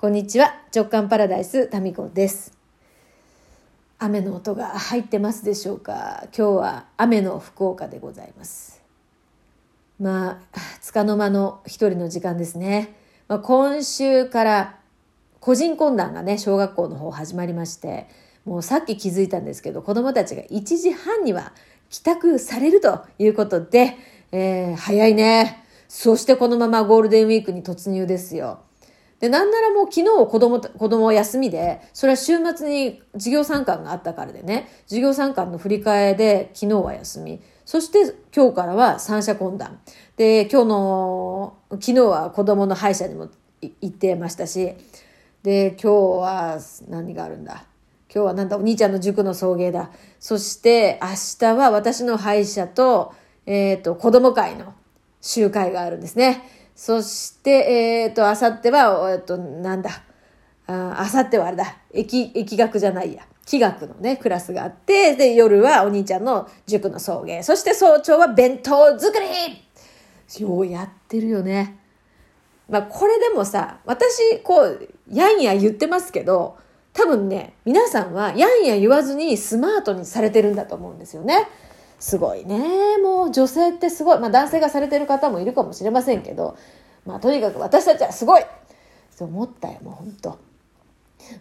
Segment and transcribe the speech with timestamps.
[0.00, 0.54] こんにちは。
[0.72, 2.56] 直感パラダイス、タミコです。
[3.98, 6.22] 雨の音が入ってますでしょうか？
[6.26, 8.80] 今日は雨の福岡でございます。
[9.98, 12.94] まあ、つかの間の一人の時間ですね。
[13.26, 14.78] まあ、今週から
[15.40, 18.06] 個人懇談がね、小学校の方始まりまして、
[18.44, 21.52] もうさっき気づいたんですけど、子供たちが1時半には
[21.90, 23.96] 帰宅されるということで、
[24.30, 25.64] えー、早いね。
[25.88, 28.60] そしてこのままゴールデンウィークに突入ですよ。
[29.20, 37.40] で、なんならもう昨日子供、子供休みで、それは週末に授業参観があったからでね、授業参観の振り替えで昨日は休み。
[37.64, 39.80] そして今日からは三者懇談。
[40.16, 43.28] で、今日の、昨日は子供の歯医者にも
[43.60, 44.74] 行ってましたし、
[45.42, 47.64] で、今日は何があるんだ？
[48.12, 49.90] 今日はなんだ、お兄ちゃんの塾の送迎だ。
[50.18, 51.08] そして明
[51.40, 53.12] 日は私の歯医者と、
[53.44, 54.74] えっ、ー、と、子供会の
[55.20, 56.42] 集会があるんですね。
[56.78, 59.90] そして、えっ、ー、と、あさっては、えっ、と、なんだ？
[60.68, 61.76] あさってはあれだ。
[61.92, 63.24] 疫、疫学じゃないや。
[63.44, 67.42] 気学のね、クラスがあって、で、夜はお兄ちゃんの塾の送迎。
[67.42, 71.80] そして早朝は弁当作りようやってるよね。
[72.68, 76.58] まあ、これでもさ、私、こう、やんや言ってますけど、
[76.92, 81.48] 多分ね、皆さんはやんや言わずにスマートにされてるんだと思うんですよね。
[81.98, 82.98] すごいね。
[83.02, 84.18] もう女性ってすごい。
[84.18, 86.56] まあ男性がされてる方もいるかもしれませんけど、
[87.04, 88.42] まあとにかく私たちはすごい
[89.18, 90.38] と思ったよ、もう本当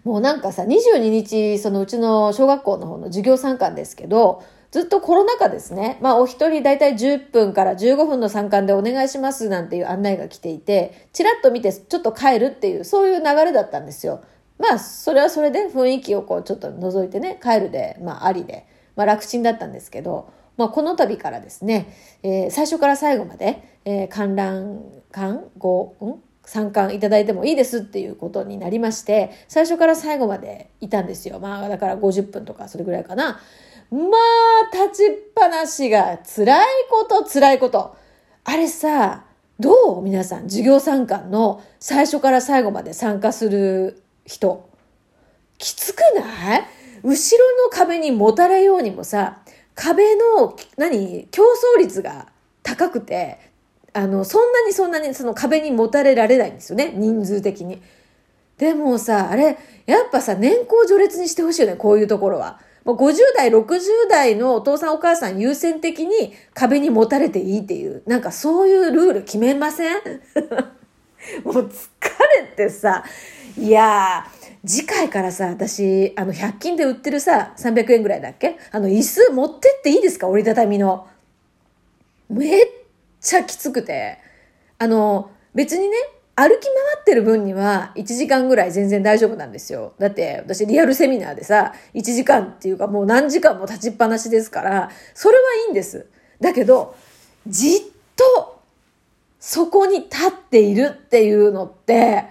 [0.03, 5.97] もうなんかさ、22日、そのうちの小学校の方の授業参観ですけど、ずっとコロナ禍ですね。
[6.01, 14.21] まあお一人だいたい10分から15分の参観でお願いしますなんていう案内が来ていて、ちらっと見てちょっと帰るっていう、そういう流れだったんですよ。
[14.59, 31.39] まあそれはそれで雰囲気をこうちょっと覗いてね、帰るで、まあありで、まあ楽ちんだったんですけど、まあ、この度からですね、えー、最初から最後まで、えー、観覧館ご、ん参観いただいてもいいですっていうことになりまして、最初から最後までいたんですよ。
[31.39, 33.41] まあ、だから50分とかそれぐらいかな。
[33.91, 33.99] ま
[34.71, 37.97] あ、立ちっぱなしが辛いこと辛いこと。
[38.45, 39.25] あれさ、
[39.59, 40.01] どう？
[40.01, 44.69] 皆さん、授業参観の最初から最後まで参加する人。
[45.57, 46.63] きつくない？
[47.03, 49.41] 後ろの壁にもたれようにもさ、
[49.77, 52.27] 壁の、何、競争率が
[52.63, 53.37] 高くて、
[53.93, 57.81] あの、そんなにそんなにその壁にもたれられないんですよね、人数的に。
[58.57, 62.59] でもさ、あれ、やっぱさ、年功序列にしてほしいよね、こういうところは。
[62.85, 63.79] もう50代、60
[64.09, 69.97] 代のお父さんお母さん優先的に壁にもたれていいっていう、なんかそういうルール決めません？
[71.45, 71.69] もう疲
[72.39, 73.03] れてさ、
[73.57, 74.36] いやー、
[74.67, 78.57] 次回からさ、私、あの、100均で売ってるさ、300円ぐらいだっけ？
[78.71, 80.27] あの、椅子持ってっていいですか？
[80.27, 81.07] 折りたたみの。
[82.29, 82.65] めっ
[83.21, 84.17] ちゃきつくて。
[84.77, 85.95] あの、別にね、
[86.35, 89.93] 歩き回ってる分には1時間ぐらい全然大丈夫なんですよ。
[89.97, 96.05] だって私リアルセミナーでさ、1時間っていうかもう何時間も立ちっぱなしですから、それはいいんです。
[96.39, 96.95] だけど、
[97.47, 97.79] じっ
[98.15, 98.61] と
[99.39, 102.25] そこに立っているっていうのって、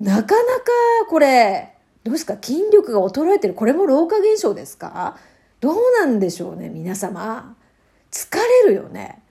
[0.00, 0.64] なかなか
[1.08, 1.74] これ、
[2.04, 2.36] どうですか？
[2.40, 3.54] 筋力が衰えてる。
[3.54, 5.16] これも老化現象ですか？
[5.60, 7.56] どうなんでしょうね、皆様。
[8.10, 9.22] 疲れるよね。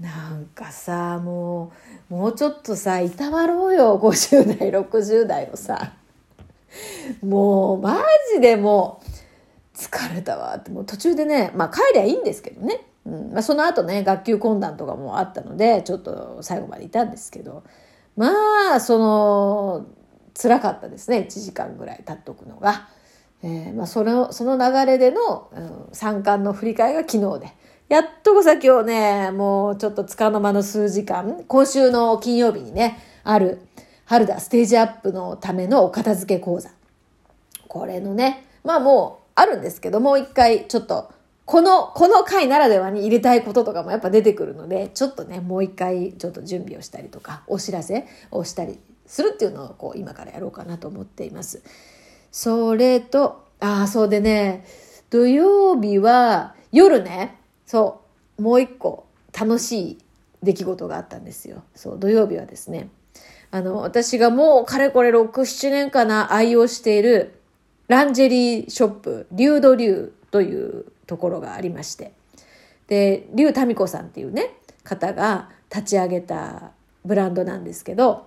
[0.00, 1.72] なんかさ、も
[2.10, 5.92] う、もうちょっとさ、いたわろうよ、50代、60代のさ。
[7.22, 7.98] もう、マ
[8.34, 9.00] ジでも
[9.74, 12.84] う、疲れたわって、もう途中でね、まあ帰りゃいいんですけどね。
[13.06, 17.62] うんまあ、その後ね、学級懇談とかもあったので、ちょっと最後までいたんですけど、
[18.16, 18.30] ま
[18.74, 19.86] あ、その、
[20.40, 21.26] 辛かったですね。
[21.28, 22.88] 1時間ぐらい経っとくのが。
[23.42, 27.52] えー、まあ、その、その流れでの、うん、参観の振り替えが昨日で。
[27.88, 33.60] やっとこさ今日ね、もうちょっとつかの間の数時間、今週の金曜日にね、ある、
[34.06, 36.70] 春だステージアップのためのお片付け講座。
[37.68, 41.12] これのね、まあもうあるんですけども、う一回ちょっと
[41.52, 51.62] この、この回ならではに入れたいこととかもやっぱ出てくるので、ちょっとね、もう一回ちょっと準備をしたりとか、お知らせをしたりするっていうのをこう今からやろうかなと思っています。
[52.30, 54.64] それと、ああ、そうでね、
[55.10, 57.36] 土曜日は夜ね、
[57.66, 58.00] そ
[58.38, 59.04] う、もう一個
[59.38, 59.98] 楽しい
[60.42, 61.64] 出来事があったんですよ。
[61.74, 62.88] そう、土曜日はですね、
[63.50, 67.38] あの、私がもうかれこれ6、7年かな愛用している
[67.88, 72.12] ランジェリーショップ、リュードリューというところがありまして。
[72.88, 76.72] で、竜民子さんっていうね、方が立ち上げた
[77.04, 78.26] ブランドなんですけど、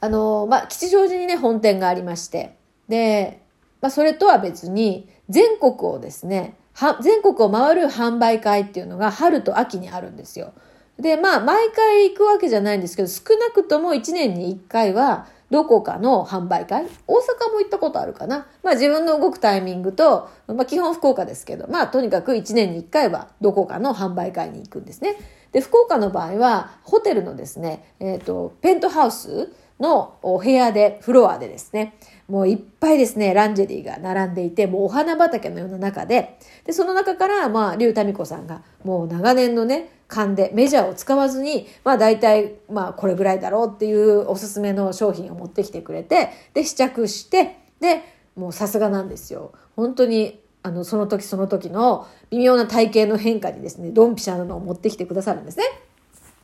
[0.00, 2.56] あの、まあ、吉祥寺にね、本店がありまして、
[2.88, 3.40] で、
[3.80, 6.56] まあ、それとは別に、全国をですね、
[7.00, 10.52] 全国を回る販売会っていうのが春と秋にあるんですよ。
[10.98, 16.86] で、まあ、毎回行くわけじゃないんですけど、少なくとも1年に1回は、どこかの販売会？
[17.06, 18.46] 大阪も行ったことあるかな？
[18.62, 25.16] まあ自分の動くタイミングと、まあ基本福岡ですけど、まあとにかく1年に1回はどこかの販売会に行くんですね。
[25.52, 48.02] で、福岡の場合は、ホテルのですね、えっ、ー、と、ペントハウスのお部屋で、フロアでですね、もういっぱいですね、ランジェリーが並んでいて、もうお花畑のような中で、で、その中から、まあ、竜民子さんが、もう長年のね、勘でメジャーを使わずに、まあ大体、まあこれぐらいだろうっていうおすすめの商品を持ってきてくれて、で、試着して、で、
[48.36, 49.52] もうさすがなんですよ。
[49.74, 55.64] 本当に、あの、その時その時の微妙な体型の変化にですね、ドンピシャなのを持ってきてくださるんですね。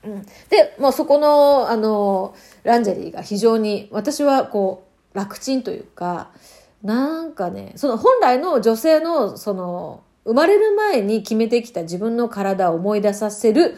[0.04, 6.30] うん、で、もうそこの、あの、ランジェリーが非常に、私はこう、楽ちんというか、
[6.82, 13.76] なんかね、その本来の女性の、その、生まれる前に決めてきた自分の体を思い出させる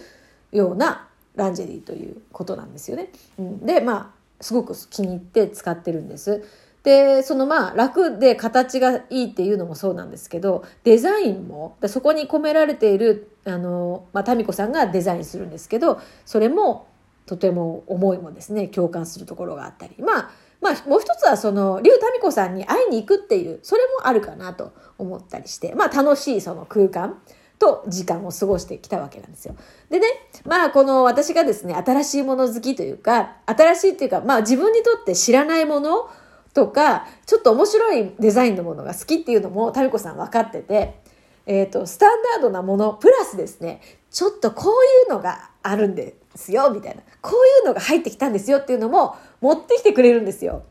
[0.51, 1.07] ような
[1.37, 3.11] ランジェリーということなんですよね。
[3.39, 6.45] うん、で、まあ、すごく気に入って使ってるんです。
[6.83, 16.89] で、そのまあ楽で形がいいっていうのもそうなんですけど、デザインも、そこに込められている、あの、まあ、民子さんがデザインするんですけど、それも
[17.27, 19.95] とても思いもですね、共感するところがあったり。
[19.99, 27.21] まあ、まあ、もう一つはその、竜民子さんに会いに行くっていう、それもあるかなと思ったりして、まあ楽しいその空間
[27.59, 29.55] と時間を過ごしてきたわけなんですよ。
[29.91, 30.07] でね、
[30.45, 36.11] まあこの私がですね、新しいもの好きというか、新しいっていうか、まあ自分にとって知らないもの
[36.53, 41.01] とか、ちょっと面白いデザインのものが好きっていうのも、タミコさん分かってて、
[41.47, 43.81] えっ、ー、と、スタンダードなもの、プラスですね、
[44.11, 47.03] ちょっとこういうのがあるんですよ、みたいな。
[47.21, 50.63] こういうのが入ってきたんですよっていうのも持ってきてくれるんですよ。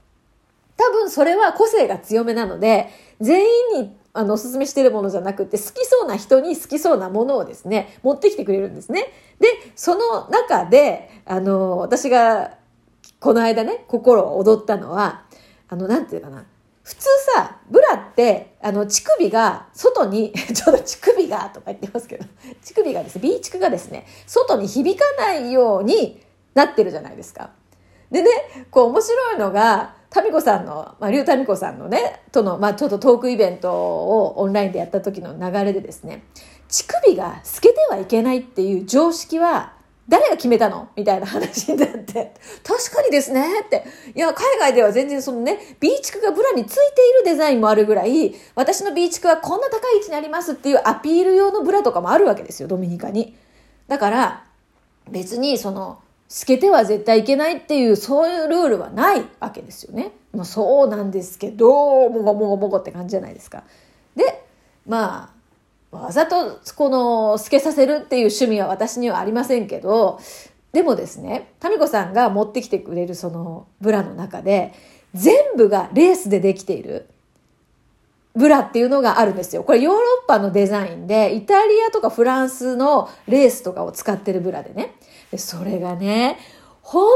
[0.77, 2.89] 多分それは個性が強めなので、
[3.19, 3.41] 全
[3.75, 9.07] 員にあの、おすすめしてるものじゃなくて、好きそうな人に好きそうなものをですね、持ってきてくれるんですね。
[9.39, 12.57] で、その中で、あの、私が、
[13.19, 15.25] この間ね、心を踊ったのは、
[15.67, 16.45] あの、なんていうかな。
[16.89, 22.25] 普通さ、ブラって、あの、乳首が外に、 ちょっと乳首がとか言ってますけど、
[22.63, 26.19] 乳首がですね、ビーチクがですね、外に響かないように
[26.55, 27.51] なってるじゃないですか。
[28.09, 28.31] でね、
[28.71, 36.23] こう面白いのが、タミコさんの、まあ、リュウタミコさんのね、との、まあ、ちょっとトークイベントをオンラインでやった時の流れでですね、
[36.69, 39.73] 乳首が透けてはいけないっていう常識は、
[40.09, 40.89] 誰が決めたの？
[40.95, 42.33] みたいな話になって、
[42.65, 43.85] 確かにですねって。
[44.15, 53.37] いや、海外では全然そのね、ビーチクがブラについているデザインもあるぐらい、私のビーチクはこんな高い位置にありますっていうアピール用のブラとかもあるわけですよ、ドミニカに。
[53.87, 54.45] だから、
[55.09, 60.11] 別にその、透けては絶対いけないっていう、そういうルールはないわけですよね。
[60.33, 63.63] まあそうなんですけど、もごもごもごって感じじゃないですか。
[64.15, 64.43] で、
[64.85, 65.38] まあ、
[65.91, 70.19] わざとこの透けさせるっていう趣味は私にはありませんけど、
[70.71, 74.73] でもですね、タミコさんが持ってきてくれるそのブラの中で、
[75.15, 77.09] 全部がレースでできている
[78.35, 79.63] ブラっていうのがあるんですよ。
[79.63, 84.95] これヨーロッパのデザインで、イタリアとかフランスのレースとかを使ってるブラでね。
[85.31, 86.37] でそれがね、
[86.83, 87.07] 本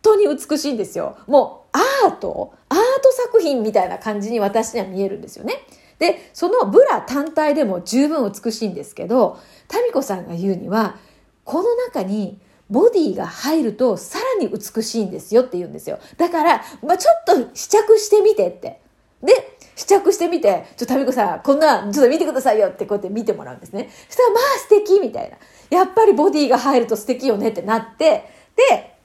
[0.00, 1.18] 当に美しいんですよ。
[1.26, 5.54] もうアート、アート作品みたいな感じに私には見えるんですよね。
[5.98, 9.38] で、そのブラ単体でも十分美しいんですけど、
[9.68, 10.96] タミコさんが言うには、
[11.44, 12.38] この中に
[12.68, 15.98] ボディが入るとさらに美しいんですよって言うんですよ。
[16.16, 18.80] だから、まあ、ちょっと試着してみてって。
[19.22, 23.90] で、試着してみて、ちょっとタミコさん、こんな、ちょっと見てくださいよってこうやって見てもらうんですね。
[24.08, 25.36] そしたら、まあ素敵みたいな。
[25.70, 28.24] やっぱりボディが入ると素敵よねってなって、
[28.56, 28.96] で、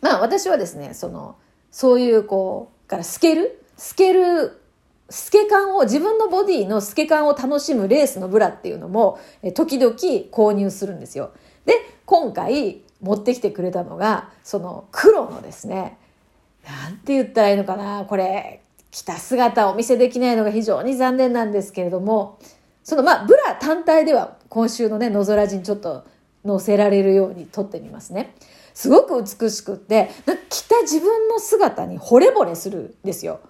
[0.00, 1.36] まあ私はですね、その、
[1.70, 4.59] そういうこう、から透ける透ける、
[5.10, 9.18] 透け感を、自分のボディの透け感を楽しむレースのブラっていうのも、
[9.54, 9.94] 時々
[10.30, 11.32] 購入するんですよ。
[11.66, 11.74] で、
[12.06, 15.98] 今回持ってきてくれたのが、その黒のですね、
[16.64, 22.38] なんて言ったらいいのかな、これ、着た姿をお見せできないのが非常に残念なんですけれども、
[22.82, 26.04] そのまあ、ブラ単体では今週のね、のぞらじにちょっと
[26.46, 28.34] 載せられるように撮ってみますね。
[28.74, 30.10] すごく美しくって、
[30.48, 33.40] 着た自分の姿に惚れ惚れするんですよ。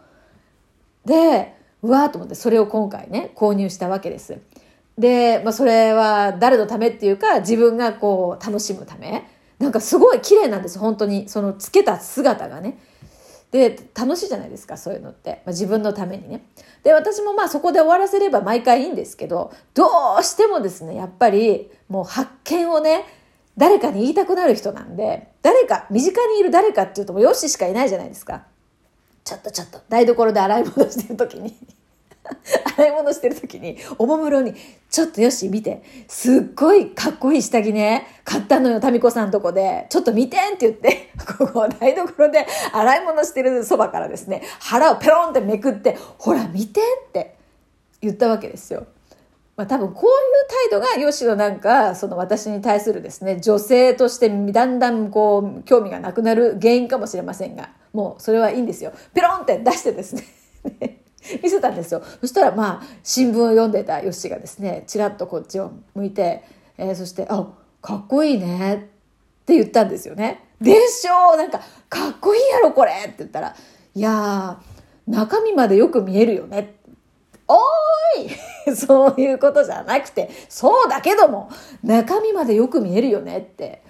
[1.05, 4.39] で、うわーと思ってそれを今回ね、購入したわけです。
[4.99, 9.27] で、まあそれは誰のためっていうか自分がこう楽しむため。
[9.59, 11.29] なんかすごい綺麗なんです、本当に。
[11.29, 12.79] そのつけた姿がね。
[13.51, 15.43] で、楽しいじゃないですか、そういうのって。
[15.45, 16.45] まあ、自分のためにね。
[16.83, 19.87] で、私もまあそこで終わらせれば毎回いいんですけど、ど
[20.19, 23.05] うしてもですね、やっぱりもう発見をね、
[23.57, 28.45] 誰かに言いたくなる人なんで、誰か、身近にいる誰かっていうともうよししかいないじゃないですか。
[29.31, 31.55] ちょっとちょっと、台所で洗い物してる時に。
[32.77, 34.55] 洗い物してる時に、おもむろに、
[34.91, 35.85] ちょっとよし、見て。
[36.09, 39.87] すっごいかっこいい下着ね、買ったのよ、タミコさんとこで。
[39.89, 47.37] ちょっと見てんって言って、 ここ台所で洗い物してるそばからですね、腹をペロンってめくって、ほら見てって。
[48.03, 48.89] 言ったわけですよ。
[49.57, 50.11] まあ、多分こういう
[50.71, 57.69] 態度がヨシのなんかその私に対するですね女性としてだんだんこう興味がなくなる原因かもしれませんが。
[57.93, 58.93] もうそれはいいんですよ。
[59.15, 60.25] ペロンって出してですね。
[61.43, 62.03] 見せたんですよ。
[62.21, 66.45] そしたらまあ新聞を読んでたヨッシーがですねちらっとこっちを向いて、
[66.79, 67.47] えー、そして「あ
[67.83, 68.79] かっこいいね」っ
[69.45, 70.45] て言ったんですよね。
[70.61, 71.37] でしょう。
[71.37, 73.55] なんかかっこいいやろこれって言ったら
[73.95, 76.75] 「いやー中身までよく見えるよね」
[77.49, 78.31] おーい。
[78.77, 81.51] そういうことじゃなくて、そうだけども、
[81.83, 83.83] 中身までよく見えるよねって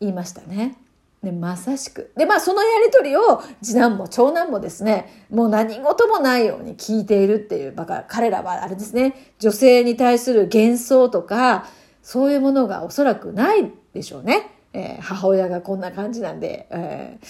[0.00, 0.76] 言いましたね。
[1.22, 2.12] で、まさしく。
[2.16, 11.66] で、まあそのやりとりを次男も長男もですね、もう何事もないように聞いているっていう、バカ、彼らはあれですね、女性に対する幻想とか、
[12.02, 14.50] そういうものがおそらくないでしょうね。
[14.72, 17.26] えー、母親がこんな感じなんで、えー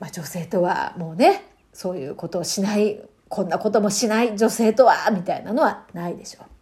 [0.00, 6.53] まあ、女性とはもうね、そういうことをしないこんなこともしない女性とはみたいなのはないでしょう。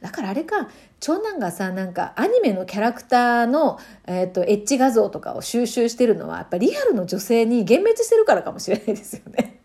[0.00, 0.68] だからあれか
[1.00, 9.60] 長男がさなんかアニメのキャラクターの、えーと、エッジ画像とかを収集してるのはやっぱリアルの女性に幻滅してるからかもしれないですよね。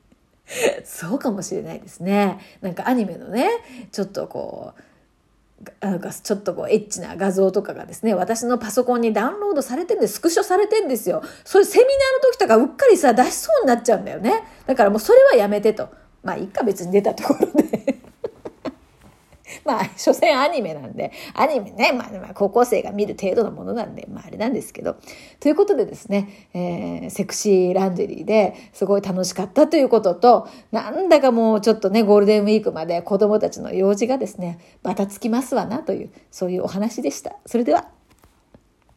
[0.84, 2.38] そうかもしれないですね。
[2.60, 3.48] なんかアニメのね
[3.92, 4.80] ちょっとこう
[5.80, 11.22] なんかちょっとこうエッチな画像とかがですね、私のパソコンにダウンロードされてんで、スクショされてんですよ。
[11.44, 14.42] そういうセミナーの時とかうっかりさ、出しそうになっちゃうんだよね。
[14.66, 15.90] だからもうそれはやめてと。
[16.22, 17.99] まあ、いっか別に出たところで
[19.70, 24.96] まあ、 所詮アニメなんで、アニメね、まあ、まあ、高校生が見る程度のものなんで、まあ、あれなんですけど。
[25.38, 37.36] ということでですね、えー、セクシーランドリーですごい楽しかったということと、なんだかもうちょっとね、ゴールデンウィークまで子供たちの用事がですね、バタつきますわなという、そういうお話でした。
[37.46, 37.99] それでは。